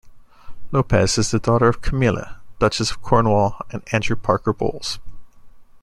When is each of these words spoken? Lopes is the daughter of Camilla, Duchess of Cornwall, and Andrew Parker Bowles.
Lopes 0.71 1.19
is 1.19 1.29
the 1.29 1.37
daughter 1.37 1.67
of 1.67 1.83
Camilla, 1.83 2.39
Duchess 2.57 2.89
of 2.89 3.03
Cornwall, 3.03 3.57
and 3.69 3.83
Andrew 3.93 4.15
Parker 4.15 4.51
Bowles. 4.51 4.97